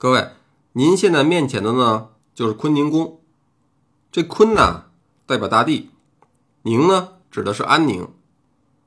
[0.00, 0.28] 各位，
[0.74, 3.18] 您现在面前的呢，就是坤宁宫。
[4.12, 4.84] 这坤呢，
[5.26, 5.90] 代表大地；
[6.62, 8.06] 宁呢，指的是安宁，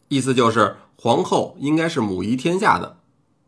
[0.07, 2.95] 意思就是皇后应该是母仪天下的，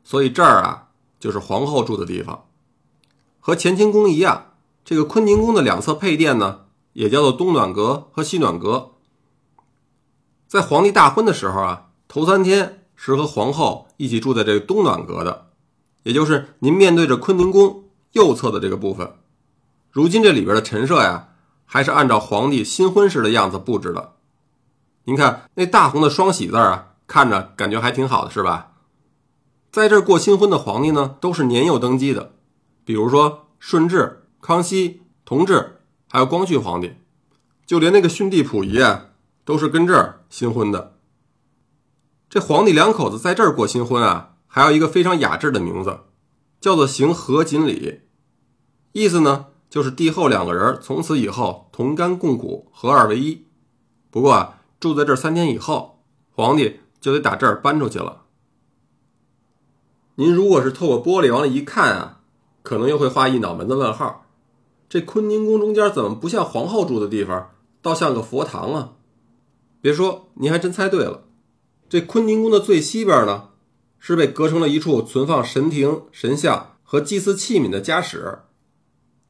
[0.03, 0.89] 所以这儿啊，
[1.21, 2.43] 就是皇后住的地方。
[3.39, 8.91] 和乾清宫一样，这个坤宁宫的两侧配殿呢，也叫做东暖阁和西暖阁。
[10.49, 15.51] 在皇帝大婚的时候啊，头三天是和皇后一起住在这个东暖阁的。
[16.03, 19.13] 也就是您面对着坤宁宫右侧的这个部分，
[19.89, 21.29] 如今这里边的陈设呀，
[21.65, 24.13] 还是按照皇帝新婚时的样子布置的。
[25.05, 28.73] 您看那大红的双喜字啊，看着感觉还挺好的，是吧？
[29.71, 32.33] 在这过新婚的皇帝呢，都是年幼登基的，
[32.85, 35.79] 比如说顺治、康熙、同治，
[36.09, 36.93] 还有光绪皇帝，
[37.65, 39.07] 就连那个逊帝溥仪啊，
[39.43, 40.97] 都是跟这儿新婚的。
[42.29, 44.32] 这皇帝两口子在这儿过新婚啊。
[44.55, 46.01] 还有一个非常雅致的名字，
[46.61, 48.01] 叫做“行合锦礼”，
[48.93, 53.47] 意思呢就是帝后两个人从此以后同甘共苦，合二为一。
[54.11, 58.25] 不过啊，住在这三天以后，皇帝就得打这儿搬出去了。
[60.13, 62.21] 您如果是透过玻璃往里一看啊，
[62.61, 64.27] 可能又会画一脑门子问号：
[64.87, 67.49] 这坤宁宫中间怎么不像皇后住的地方，
[67.81, 68.93] 倒像个佛堂啊？
[69.81, 71.23] 别说，您还真猜对了，
[71.89, 73.49] 这坤宁宫的最西边呢。
[74.05, 78.39] 是被隔成了一处存放神庭、神像和祭祀器皿的家室，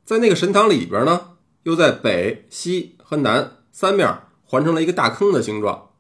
[0.03, 5.91] 在那个神堂里边呢，又在北、西和南三面环成了一个大坑的形状。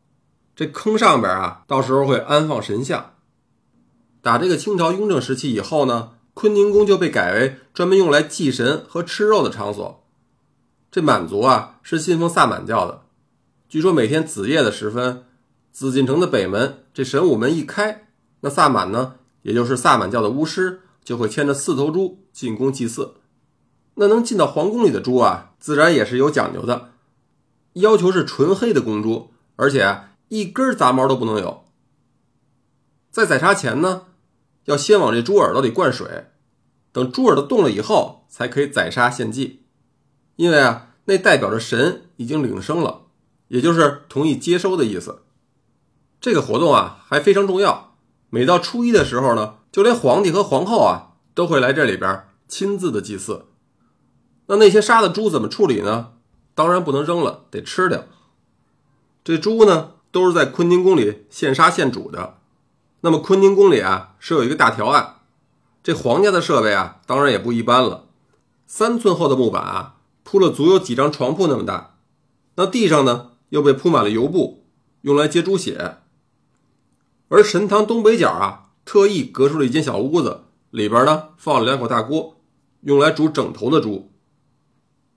[0.55, 3.13] 这坑上边啊，到时候会安放神像。
[4.23, 10.03] 打这个清朝雍正时期以后呢，坤宁宫就被改为专门用来祭神和吃肉的场所。
[10.89, 13.03] 这满族啊是信奉萨满教的，
[13.69, 15.25] 据说每天子夜的时分，
[15.71, 18.07] 紫禁城的北门这神武门一开。
[18.45, 23.15] 那萨满呢，也就是萨满教的巫师，就会牵着四头猪进宫祭祀。
[23.95, 26.89] 那能进到皇宫里的猪啊，自然也是有讲究的，
[27.73, 31.63] 要求是纯黑的公猪，而且一根杂毛都不能有。
[33.11, 34.07] 在宰杀前呢，
[34.65, 36.25] 要先往这猪耳朵里灌水，
[36.91, 39.61] 等猪耳朵动了以后，才可以宰杀献祭。
[40.35, 43.03] 因为啊，那代表着神已经领生了，
[43.47, 45.21] 也就是同意接收的意思。
[46.19, 47.92] 这个活动啊，还非常重要。
[48.33, 53.45] 每到初一的时候呢，就连皇帝和皇后啊都会来这里边亲自的祭祀。
[54.47, 56.13] 那那些杀的猪怎么处理呢？
[56.55, 58.05] 当然不能扔了，得吃掉。
[59.23, 62.37] 这猪呢都是在坤宁宫里现杀现煮的。
[63.01, 65.17] 那么坤宁宫里啊是有一个大条案，
[65.83, 68.05] 这皇家的设备啊当然也不一般了。
[68.65, 71.97] 三寸厚的木板啊铺了足有几张床铺那么大，
[72.55, 74.65] 那地上呢又被铺满了油布，
[75.01, 75.97] 用来接猪血。
[77.33, 82.39] 而神堂东北角啊，特意隔出了一间小屋子，里边呢放了两口大锅，
[82.81, 84.11] 用来煮整头的猪。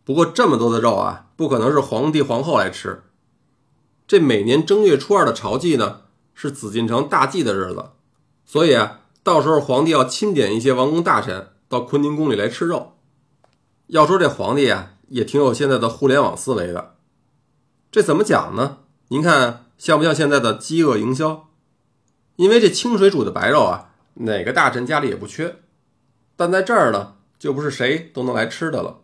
[0.02, 3.02] 不过这么多的肉啊，不可能是皇帝皇后来吃。
[4.06, 7.90] 这每年正月初二的朝祭呢，是紫禁城大祭的日子，
[8.46, 12.94] 所以啊，到时候皇帝要钦点一些王公大臣到坤宁宫里来吃肉。
[13.88, 16.94] 要说这皇帝啊，也挺有现在的互联网思维的。
[17.92, 18.78] 这怎么讲呢？
[19.08, 21.42] 您看像不像现在的饥饿营销？
[22.36, 25.56] 因为这清水煮的白肉啊，哪个大臣家里也不缺，
[26.36, 28.98] 但在这儿呢，就不是谁都能来吃的了，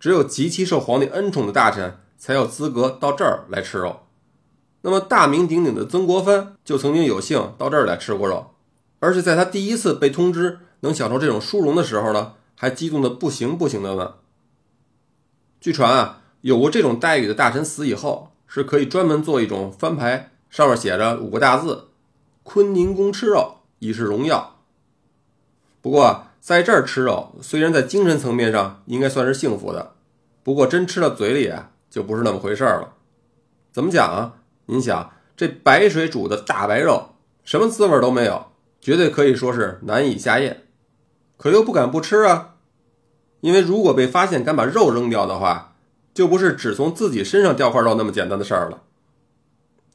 [0.00, 4.00] 只有极其受皇帝恩宠的大臣才有资格到这儿来吃肉。
[4.82, 8.52] 那么大名鼎鼎的曾国藩就曾经有幸到这儿来吃过肉，
[9.00, 14.14] 而且在他第一次被通知能享受这种殊荣的时候呢，还激动的不行不行的呢。
[15.60, 21.85] 据传啊，有过这种待遇的大臣死以后，是可以专门做一种翻牌，上面写着五个大字。
[22.46, 24.60] 坤宁宫吃肉已是荣耀。
[25.82, 29.96] 不过在这儿吃肉，虽然在精神层面上应该算是幸福的，
[30.44, 32.94] 不过真吃到嘴里啊，就不是那么回事了。
[33.72, 34.34] 怎么讲啊？
[34.66, 38.46] 您想，这白水煮的大白肉，什么滋味都没有，
[38.80, 40.62] 绝对可以说是难以下咽。
[41.36, 42.54] 可又不敢不吃啊，
[43.40, 45.74] 因为如果被发现敢把肉扔掉的话，
[46.14, 48.84] 就不是只从自己身上掉块肉那么简单的事儿了。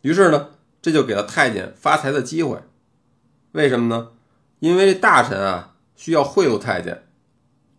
[0.01, 0.49] 于是呢。
[0.81, 2.59] 这就给了太监发财的机会，
[3.51, 4.09] 为什么呢？
[4.59, 7.07] 因为大臣啊需要贿赂太监，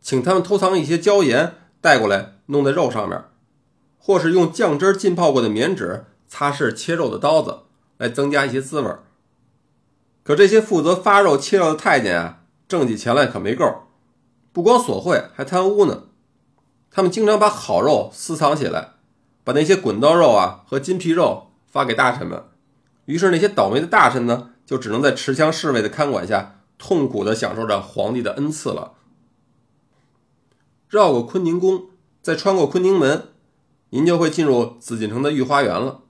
[0.00, 3.24] 请他们偷藏一些椒盐带过来弄在肉上面，
[3.98, 7.60] 或是用酱汁浸泡过的棉纸擦拭切肉的刀子，
[7.98, 8.90] 来增加一些滋味。
[10.22, 13.64] 可这些负责发肉切肉的太监啊，挣起钱来可没够，
[14.52, 16.04] 不光索贿，还贪污呢。
[16.90, 18.90] 他们经常把好肉私藏起来，
[19.42, 22.44] 把那些滚刀肉啊和金皮肉发给大臣们。
[23.04, 28.94] 于是那些倒霉的大臣呢，就只能在持枪侍卫的看管下，痛苦的享受着皇帝的恩赐了。
[30.88, 31.86] 绕过坤宁宫，
[32.20, 33.28] 再穿过坤宁门，
[33.90, 36.02] 您就会进入紫禁城的御花园了。